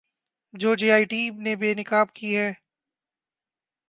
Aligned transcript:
جو 0.53 0.69
J 0.79 0.87
I 0.95 1.05
T 1.11 1.21
نے 1.43 1.53
بے 1.61 1.69
نقاب 1.79 2.07
کی 2.17 2.29
ہیں 2.37 2.51